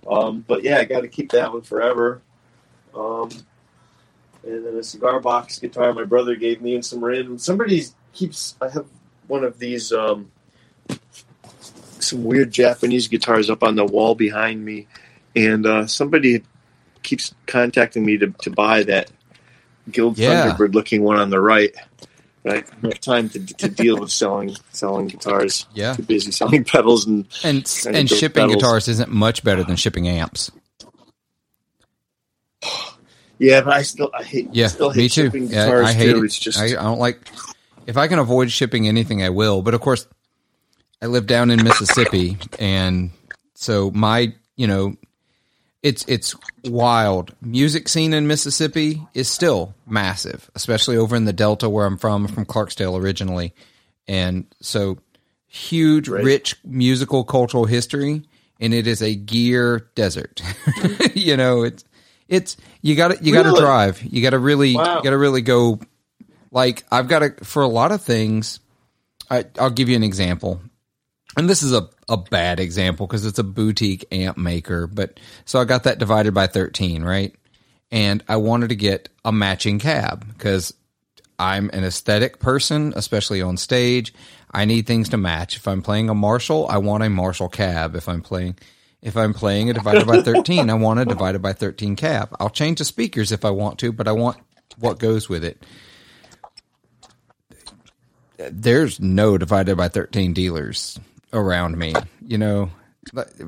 [0.10, 2.21] Um, but yeah, I got to keep that one forever.
[2.95, 3.29] Um,
[4.43, 7.38] and then a cigar box guitar my brother gave me and some random.
[7.38, 8.56] Somebody keeps.
[8.62, 8.86] I have
[9.28, 9.91] one of these.
[9.91, 10.32] Um,
[11.99, 14.88] some weird Japanese guitars up on the wall behind me,
[15.36, 16.43] and uh, somebody
[17.04, 19.12] keeps contacting me to, to buy that
[19.91, 20.52] Guild Yeah.
[20.52, 21.73] Thunderbird looking one on the right.
[22.43, 25.65] But I don't have time to, to deal with selling selling guitars.
[25.73, 25.93] Yeah.
[25.95, 28.56] Too busy selling pedals and And And and shipping pedals.
[28.56, 30.52] guitars isn't much better than shipping amps.
[33.39, 33.62] Yeah.
[33.62, 35.23] But I still I hate Yeah, still hate me too.
[35.25, 36.19] shipping Yeah, guitars I hate too.
[36.19, 36.25] it.
[36.25, 37.19] It's just I, I don't like.
[37.88, 39.62] If I can avoid shipping anything, I will.
[39.63, 40.06] But of course,
[41.02, 43.10] I live down in Mississippi, and
[43.56, 44.95] so my you know
[45.82, 47.34] it's it's wild.
[47.41, 52.28] Music scene in Mississippi is still massive, especially over in the Delta where I'm from,
[52.28, 53.54] from Clarksdale originally,
[54.08, 54.99] and so
[55.47, 56.23] huge, Right.
[56.23, 58.23] rich musical cultural history,
[58.60, 60.41] and it is a gear desert.
[61.15, 61.86] you know, it's
[62.29, 64.01] it's you got to you got to drive.
[64.01, 64.97] You got to really Wow.
[64.97, 65.79] you got to really go.
[66.51, 68.61] Like I've got to for a lot of things.
[69.29, 70.61] I, I'll give you an example
[71.37, 75.59] and this is a, a bad example because it's a boutique amp maker but so
[75.59, 77.35] i got that divided by 13 right
[77.91, 80.73] and i wanted to get a matching cab because
[81.37, 84.13] i'm an aesthetic person especially on stage
[84.51, 87.95] i need things to match if i'm playing a marshall i want a marshall cab
[87.95, 88.55] if i'm playing
[89.01, 92.49] if i'm playing a divided by 13 i want a divided by 13 cab i'll
[92.49, 94.38] change the speakers if i want to but i want
[94.77, 95.63] what goes with it
[98.51, 100.99] there's no divided by 13 dealers
[101.33, 101.93] around me.
[102.25, 102.71] You know,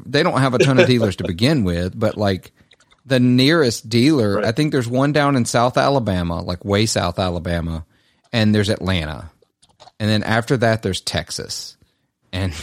[0.05, 2.51] they don't have a ton of dealers to begin with, but like
[3.05, 4.45] the nearest dealer, Right.
[4.45, 7.85] I think there's one down in South Alabama, like way South Alabama,
[8.33, 9.31] and there's Atlanta.
[9.99, 11.77] And then after that there's Texas.
[12.33, 12.53] And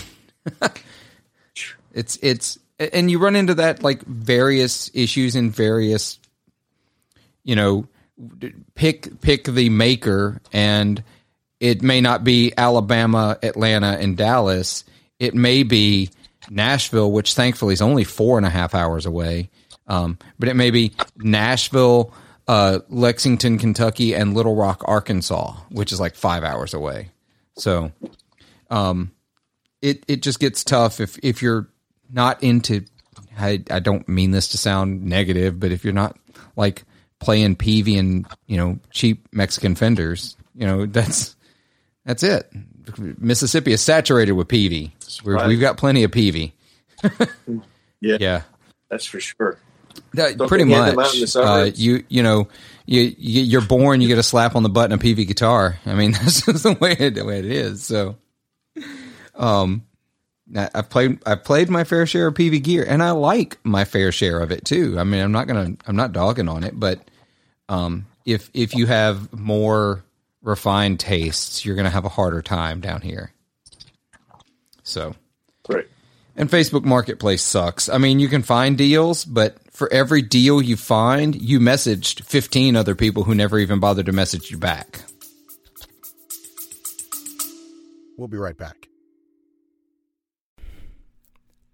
[1.92, 6.18] it's it's and you run into that like various issues in various
[7.44, 7.86] you know
[8.74, 11.02] pick pick the maker and
[11.60, 14.84] it may not be Alabama, Atlanta, and Dallas.
[15.18, 16.10] It may be
[16.48, 19.50] Nashville, which thankfully is only four and a half hours away.
[19.86, 22.12] Um, but it may be Nashville,
[22.46, 27.10] uh, Lexington, Kentucky, and Little Rock, Arkansas, which is like five hours away.
[27.56, 27.90] So,
[28.70, 29.10] um,
[29.80, 31.68] it it just gets tough if if you're
[32.12, 32.84] not into.
[33.38, 36.16] I I don't mean this to sound negative, but if you're not
[36.56, 36.84] like
[37.20, 41.36] playing Peavey and you know cheap Mexican fenders, you know that's
[42.04, 42.50] that's it.
[42.96, 44.92] Mississippi is saturated with Peavey.
[45.24, 45.46] Right.
[45.46, 46.52] We've got plenty of Peavey.
[48.00, 48.42] Yeah, Yeah,
[48.88, 49.58] that's for sure.
[50.14, 51.36] That- pretty they hand them out much.
[51.36, 52.48] Uh, you you know
[52.86, 55.78] you, you you're born, you get a slap on the butt and a Peavey guitar.
[55.84, 57.82] I mean that's just the way it, the way it is.
[57.84, 58.16] So,
[59.34, 59.84] um,
[60.56, 64.12] I've played I've played my fair share of Peavey gear, and I like my fair
[64.12, 64.98] share of it too.
[64.98, 67.00] I mean, I'm not gonna I'm not dogging on it, but
[67.68, 70.04] um, if if you have more
[70.42, 73.32] refined tastes, you're gonna have a harder time down here.
[74.82, 75.14] So.
[75.68, 75.86] Right.
[76.34, 77.88] And Facebook Marketplace sucks.
[77.88, 82.76] I mean, you can find deals, but for every deal you find, you messaged 15
[82.76, 85.02] other people who never even bothered to message you back.
[88.16, 88.87] We'll be right back.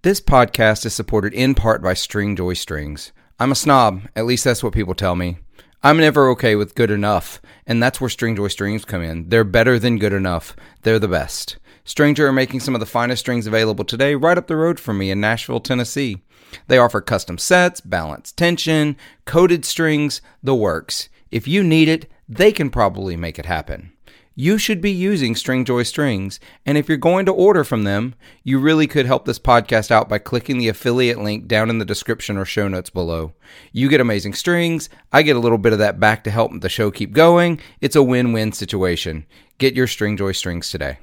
[0.05, 3.11] This podcast is supported in part by Stringjoy Strings.
[3.41, 5.39] I'm a snob, at least that's what people tell me.
[5.83, 9.31] I'm never okay with good enough, and that's where Stringjoy Strings come in.
[9.31, 10.55] They're better than good enough.
[10.83, 11.57] They're the best.
[11.87, 14.99] Stringjoy are making some of the finest strings available today right up the road from
[14.99, 16.23] me in Nashville, Tennessee.
[16.67, 21.09] They offer custom sets, balanced tension, coated strings, the works.
[21.31, 23.94] If you need it, they can probably make it happen.
[24.37, 28.59] You should be using Stringjoy strings, and if you're going to order from them, you
[28.59, 32.37] really could help this podcast out by clicking the affiliate link down in the description
[32.37, 33.33] or show notes below.
[33.71, 36.69] You get amazing strings, I get a little bit of that back to help the
[36.69, 37.61] show keep going.
[37.81, 39.25] It's a win-win situation.
[39.59, 40.99] Get your Stringjoy strings today.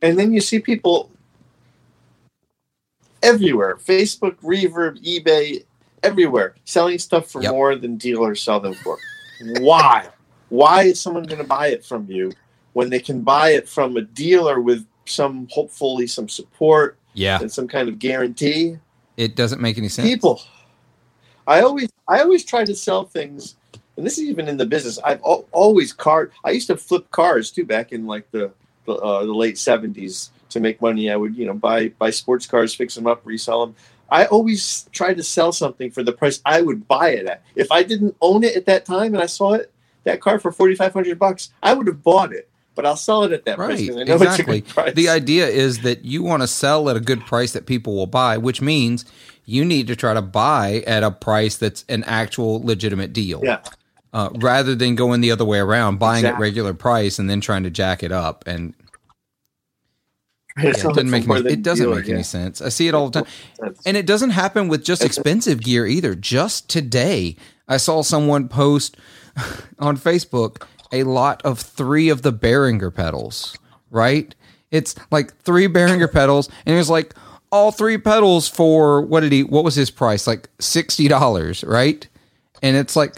[0.00, 1.10] And then you see people
[3.22, 5.62] everywhere Facebook, Reverb, eBay,
[6.06, 7.52] everywhere selling stuff for Yep.
[7.52, 8.98] more than dealers sell them for.
[9.60, 10.08] Why?
[10.48, 12.32] Why is someone going to buy it from you
[12.72, 17.50] when they can buy it from a dealer with some, hopefully, some support Yeah, and
[17.50, 18.78] some kind of guarantee?
[19.16, 20.06] it doesn't make any sense.
[20.06, 20.42] people
[21.46, 23.56] i always i always try to sell things
[23.96, 27.10] and this is even in the business i've al- always car i used to flip
[27.12, 28.52] cars too back in like the
[28.84, 32.46] the, uh, the late 70s to make money i would you know buy buy sports
[32.46, 33.74] cars fix them up resell them
[34.10, 37.70] i always try to sell something for the price i would buy it at if
[37.72, 39.72] i didn't own it at that time and i saw it
[40.04, 43.44] that car for 4500 bucks i would have bought it but i'll sell it at
[43.44, 44.58] that price Right, know exactly.
[44.58, 44.94] it's a good price.
[44.94, 48.06] The idea is that you want to sell at a good price that people will
[48.06, 49.04] buy, which means
[49.46, 53.40] you need to try to buy at a price that's an actual legitimate deal.
[53.42, 53.60] yeah
[54.12, 57.62] Uh, rather than going the other way around, buying at regular price and then trying
[57.62, 58.44] to jack it up.
[58.46, 58.74] And
[60.58, 62.62] yeah, it doesn't make any, it doesn't make any sense.
[62.62, 63.74] I see it all the time.
[63.84, 66.14] And it doesn't happen with just expensive gear either.
[66.14, 67.36] Just today,
[67.68, 68.96] I saw someone post
[69.78, 73.56] on Facebook a lot of three of the Behringer pedals,
[73.90, 74.34] right?
[74.70, 77.14] It's like three Behringer pedals, and it was like
[77.52, 80.26] all three pedals for what did he, what was his price?
[80.26, 82.06] Like $60, right?
[82.62, 83.16] And it's like,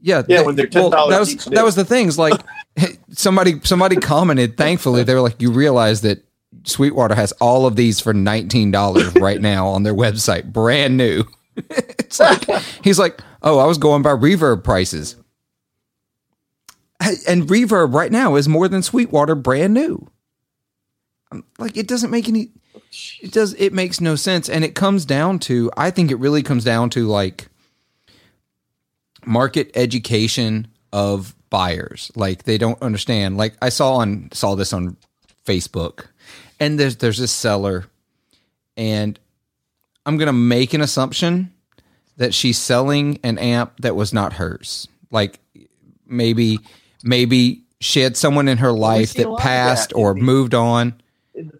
[0.00, 2.40] yeah, Yeah, they- when they're well, $10 that was that was the things like
[3.10, 6.22] somebody somebody commented thankfully they were like you realize that
[6.66, 11.24] Sweetwater has all of these for nineteen dollars right now on their website, brand new.
[11.56, 12.44] it's like
[12.84, 15.16] he's like, oh, I was going by reverb prices,
[17.26, 20.08] and reverb right now is more than Sweetwater brand new.
[21.32, 22.50] I'm- Like it doesn't make any.
[23.20, 23.54] It does.
[23.54, 25.70] It makes no sense, and it comes down to.
[25.76, 27.48] I think it really comes down to like
[29.24, 32.10] market education of buyers.
[32.16, 33.36] Like they don't understand.
[33.36, 34.96] Like I saw on saw this on
[35.44, 36.06] Facebook,
[36.60, 37.86] and there's there's this seller,
[38.76, 39.18] and
[40.04, 41.52] I'm gonna make an assumption
[42.16, 44.88] that she's selling an amp that was not hers.
[45.10, 45.38] Like
[46.06, 46.58] maybe
[47.02, 50.94] maybe she had someone in her life that passed that or the- moved on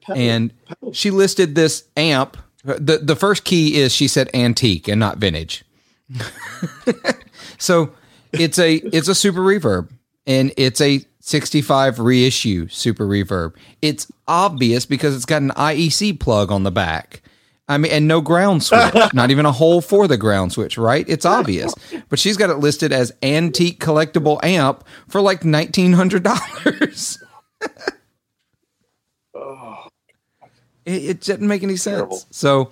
[0.00, 2.36] pedal- and pedal- she listed this amp.
[2.64, 5.62] the The first key is she said antique and not vintage.
[7.58, 7.92] so
[8.32, 9.88] it's a it's a super reverb,
[10.26, 13.52] and it's a 65 reissue super reverb.
[13.82, 17.20] It's obvious because it's got an IEC plug on the back.
[17.68, 21.04] I mean, and no ground switch, not even a hole for the ground switch, right?
[21.08, 21.74] It's obvious.
[22.08, 27.18] But she's got it listed as antique collectible amp for like $1,900.
[30.84, 31.96] it, it didn't make any sense.
[31.96, 32.22] Terrible.
[32.30, 32.70] So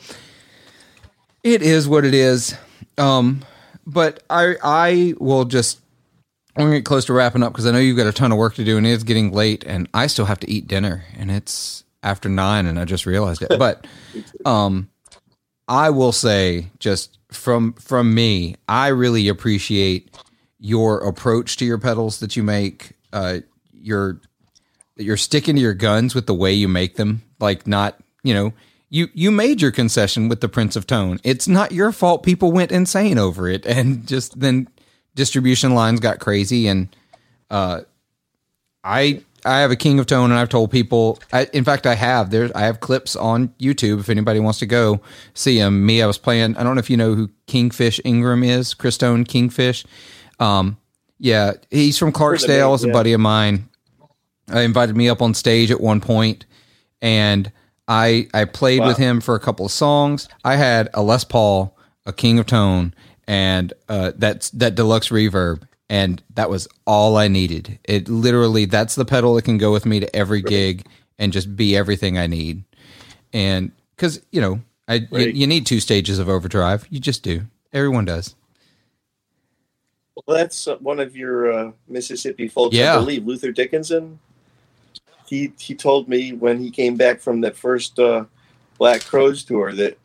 [1.43, 2.57] it is what it is.
[2.99, 3.45] Um,
[3.85, 5.81] but I I will just
[6.57, 8.39] I'm gonna get close to wrapping up because I know you've got a ton of
[8.39, 11.31] work to do and it's getting late and I still have to eat dinner and
[11.31, 13.59] it's after nine and I just realized it.
[13.59, 13.87] But
[14.45, 14.89] um
[15.67, 20.17] I will say just from from me, I really appreciate
[20.59, 22.93] your approach to your pedals that you make.
[23.13, 23.41] Uh
[23.73, 24.21] your
[24.97, 27.23] you're sticking to your guns with the way you make them.
[27.41, 28.53] Like not, you know,
[28.91, 31.19] you you made your concession with the Prince of Tone.
[31.25, 34.69] It's not your fault people went insane over it and just then
[35.15, 36.95] distribution lines got crazy and
[37.51, 37.81] uh
[38.83, 41.95] I I have a King of Tone and I've told people I, in fact I
[41.95, 45.01] have there I have clips on YouTube if anybody wants to go
[45.35, 45.85] see them.
[45.87, 49.27] Me I was playing I don't know if you know who Kingfish Ingram is, Christone
[49.27, 49.85] Kingfish.
[50.41, 50.79] Um
[51.21, 53.69] yeah, he's from Clarksdale, name, is a buddy of mine
[54.53, 56.45] uh, invited me up on stage at one point
[57.01, 57.51] and
[57.87, 60.29] I I played with him for a couple of songs.
[60.45, 62.95] I had a Les Paul, a King of Tone,
[63.27, 67.79] and uh, that's that deluxe reverb, and that was all I needed.
[67.85, 70.87] It literally that's the pedal that can go with me to every gig
[71.19, 72.65] and just be everything I need.
[73.33, 75.35] And because you know I you, Right.
[75.35, 77.43] you need two stages of overdrive, you just do.
[77.73, 78.35] Everyone does.
[80.27, 82.95] Well, that's uh, one of your uh, Mississippi folks, Yeah.
[82.95, 84.21] I believe, Luther Dickinson.
[85.27, 88.27] He he told me when he came back from that first uh,
[88.79, 89.99] Black Crowes tour that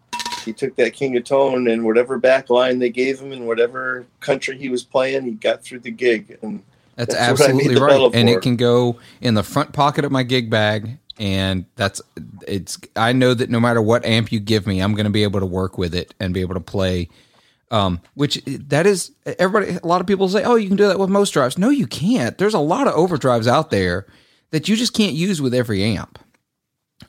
[0.43, 4.05] he took that King of Tone and whatever back line they gave him in whatever
[4.19, 6.37] country he was playing, he got through the gig.
[6.41, 6.63] And
[6.95, 10.05] That's, That's what I made absolutely right, and it can go in the front pocket
[10.05, 10.97] of my gig bag.
[11.17, 12.01] And that's
[12.47, 12.77] it's.
[12.95, 15.41] I know that no matter what amp you give me, I'm going to be able
[15.41, 17.09] to work with it and be able to play.
[17.71, 19.77] Um, which that is everybody.
[19.83, 21.87] A lot of people say, "Oh, you can do that with most drives." No, you
[21.87, 22.37] can't.
[22.37, 24.07] There's a lot of overdrives out there
[24.51, 26.19] that you just can't use with every amp.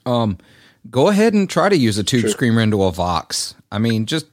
[0.05, 0.37] Um,
[0.89, 2.29] go ahead and try to use a tube Sure.
[2.29, 3.55] screamer into a Vox.
[3.71, 4.25] I mean, just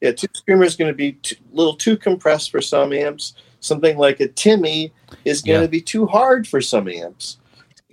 [0.00, 3.32] yeah, Tube Screamer is going to be a little too compressed for some amps.
[3.60, 4.92] Something like a Timmy
[5.24, 5.70] is going to Yeah.
[5.70, 7.38] be too hard for some amps.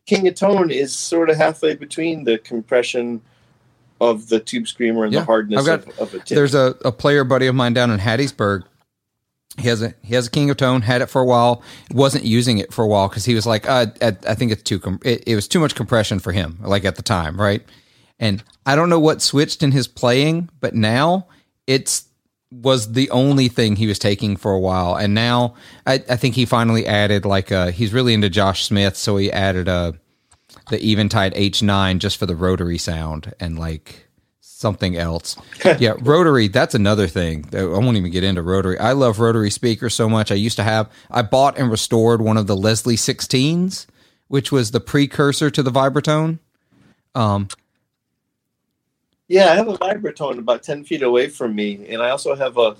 [0.05, 3.21] King of Tone is sort of halfway between the compression
[4.01, 6.35] of the Tube Screamer and Yeah, the hardness got- of, of a Timmy.
[6.39, 8.63] there's a, a player buddy of mine down in Hattiesburg.
[9.59, 10.81] He has a he has a King of Tone.
[10.81, 11.61] Had it for a while.
[11.91, 14.63] Wasn't using it for a while because he was like, uh, I, I think it's
[14.63, 16.57] too com- it, it was too much compression for him.
[16.61, 17.63] Like at the time, right?
[18.19, 21.27] And I don't know what switched in his playing, but now
[21.67, 22.05] it's
[22.51, 24.95] was the only thing he was taking for a while.
[24.95, 28.95] And now I, I think he finally added like uh he's really into Josh Smith,
[28.95, 29.95] so he added a
[30.69, 34.07] the Eventide H9 just for the rotary sound and like
[34.61, 35.35] something else.
[35.79, 37.45] yeah, rotary, that's another thing.
[37.53, 38.79] I won't even get into rotary.
[38.79, 40.31] I love rotary speakers so much.
[40.31, 43.87] I used to have I bought and restored one of the Leslie 16s,
[44.29, 46.39] which was the precursor to the Vibratone.
[47.15, 47.49] Um
[49.27, 52.57] yeah, I have a Vibratone about ten feet away from me, and I also have
[52.57, 52.75] a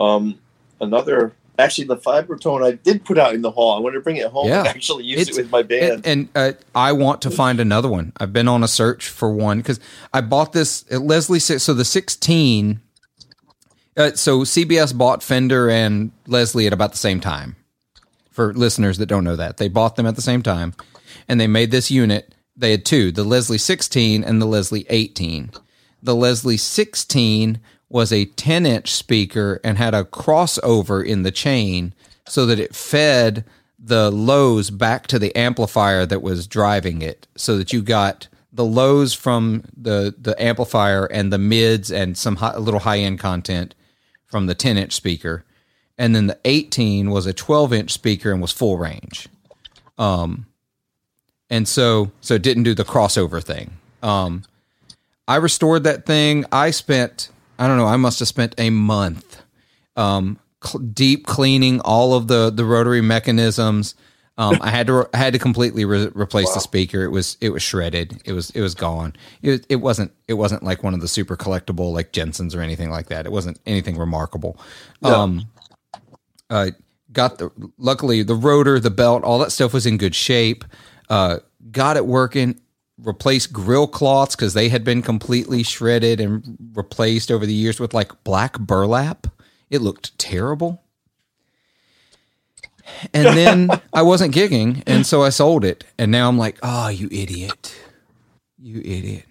[0.00, 0.38] um
[0.80, 1.34] another.
[1.58, 3.76] Actually, the Vibratone I did put out in the hall.
[3.76, 4.60] I want to bring it home Yeah.
[4.60, 6.04] and actually use It's- it with my band.
[6.04, 8.12] And, and uh, I want to find another one.
[8.18, 9.78] I've been on a search for one because
[10.12, 11.38] I bought this at Leslie.
[11.38, 12.80] So the sixteen.
[13.96, 17.54] Uh, so CBS bought Fender and Leslie at about the same time.
[18.32, 20.74] For listeners that don't know that, they bought them at the same time,
[21.28, 22.34] and they made this unit.
[22.56, 25.52] They had two: the Leslie sixteen and the Leslie eighteen.
[26.02, 27.60] The Leslie sixteen
[27.94, 31.94] was a ten-inch speaker and had a crossover in the chain
[32.26, 33.44] so that it fed
[33.78, 38.64] the lows back to the amplifier that was driving it, so that you got the
[38.64, 43.76] lows from the the amplifier and the mids and some high, little high end content
[44.26, 45.44] from the 10 inch speaker,
[45.96, 49.28] and then the 18 was a 12 inch speaker and was full range.
[49.98, 50.46] Um,
[51.48, 53.70] and so so it didn't do the crossover thing.
[54.02, 54.42] Um,
[55.28, 56.44] I restored that thing.
[56.50, 57.28] I spent
[57.58, 57.86] I don't know.
[57.86, 59.42] I must have spent a month
[59.96, 63.94] um, cl- deep cleaning all of the the rotary mechanisms.
[64.36, 67.04] Um, I had to re- I had to completely re- replace the speaker.
[67.04, 68.20] It was it was shredded.
[68.24, 69.14] It was it was gone.
[69.42, 72.90] It it wasn't it wasn't like one of the super collectible like Jensen's or anything
[72.90, 73.26] like that.
[73.26, 74.58] It wasn't anything remarkable.
[75.02, 75.46] Um,
[76.50, 76.70] uh,
[77.12, 80.64] got the luckily the rotor, the belt, all that stuff was in good shape.
[81.08, 81.38] Uh,
[81.70, 82.60] got it working.
[82.98, 87.92] Replaced grill cloths because they had been completely shredded and replaced over the years with
[87.92, 89.26] like black burlap.
[89.68, 90.82] It looked terrible.
[93.12, 95.84] And then I wasn't gigging, and so I sold it.
[95.98, 97.74] And now I'm like, oh, you idiot,
[98.58, 99.24] you idiot.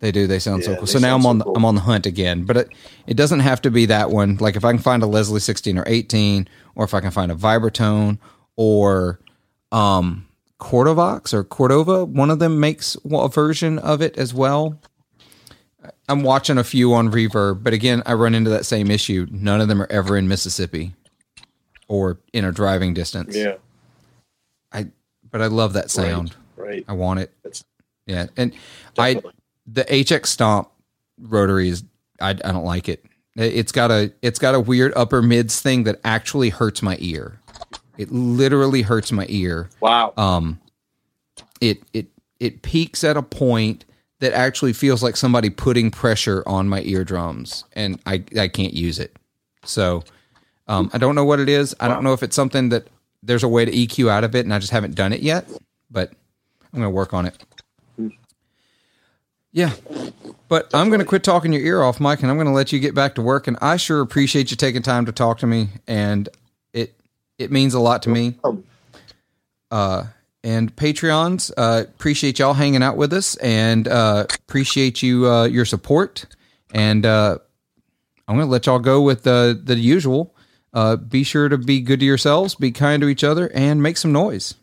[0.00, 0.26] They do.
[0.26, 0.86] They sound so cool.
[0.86, 1.56] So now I'm so on the, cool.
[1.56, 2.44] I'm on the hunt again.
[2.44, 2.68] But it,
[3.06, 4.36] it doesn't have to be that one.
[4.36, 7.30] Like if I can find a Leslie 16 or 18, or if I can find
[7.30, 8.18] a Vibratone
[8.56, 9.20] or
[9.72, 10.26] um
[10.60, 14.80] Cordovox or Cordova, one of them makes a version of it as well.
[16.08, 19.26] I'm watching a few on Reverb, but again, I run into that same issue.
[19.30, 20.92] None of them are ever in Mississippi
[21.88, 23.34] or in a driving distance.
[23.34, 23.54] Yeah,
[24.72, 24.88] I
[25.30, 26.36] but I love that sound.
[26.56, 26.84] right.
[26.86, 27.32] I want it.
[27.42, 27.64] That's
[28.06, 28.54] Yeah, and
[28.98, 29.22] I
[29.66, 30.70] the HX Stomp
[31.18, 31.84] rotary is
[32.20, 33.04] I, I don't like it.
[33.36, 37.39] It's got a it's got a weird upper mids thing that actually hurts my ear.
[38.00, 39.68] It literally hurts my ear.
[39.80, 40.14] wow.
[40.16, 40.58] Um,
[41.60, 42.06] it it
[42.38, 43.84] it peaks at a point
[44.20, 48.98] that actually feels like somebody putting pressure on my eardrums, and I I can't use
[48.98, 49.14] it.
[49.66, 50.02] So
[50.66, 51.76] um, I don't know what it is.
[51.78, 52.88] I don't know if it's something that
[53.22, 55.46] there's a way to EQ out of it, and I just haven't done it yet.
[55.90, 56.10] But
[56.72, 57.36] I'm gonna work on it.
[59.52, 59.74] Yeah,
[60.48, 62.94] but I'm gonna quit talking your ear off, Mike, and I'm gonna let you get
[62.94, 63.46] back to work.
[63.46, 66.30] And I sure appreciate you taking time to talk to me, and
[67.40, 68.64] it means a lot to me Um,
[69.70, 70.04] uh,
[70.44, 71.50] and Patreons.
[71.56, 76.26] Uh, appreciate y'all hanging out with us, and uh, appreciate you uh, your support.
[76.72, 77.38] And uh,
[78.28, 80.34] I'm going to let y'all go with the the usual.
[80.72, 83.96] Uh, be sure to be good to yourselves, be kind to each other, and make
[83.96, 84.54] some noise.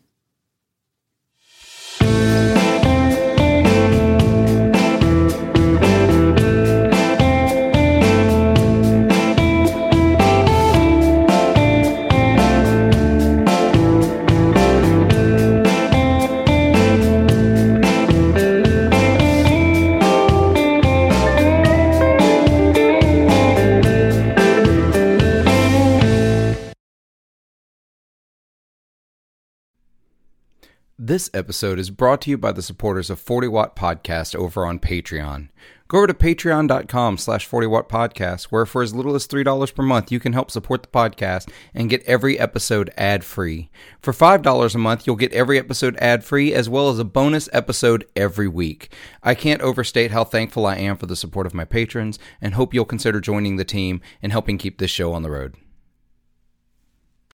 [31.08, 34.78] This episode is brought to you by the supporters of 40 Watt Podcast over on
[34.78, 35.48] Patreon.
[35.88, 39.82] Go over to patreon.com slash 40 Watt Podcast, where for as little as $3 per
[39.82, 43.70] month, you can help support the podcast and get every episode ad free.
[44.02, 47.48] For $5 a month, you'll get every episode ad free as well as a bonus
[47.54, 48.92] episode every week.
[49.22, 52.74] I can't overstate how thankful I am for the support of my patrons and hope
[52.74, 55.54] you'll consider joining the team and helping keep this show on the road.